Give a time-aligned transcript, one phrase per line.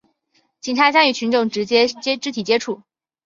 [0.61, 2.81] 警察将与群众直接肢体接触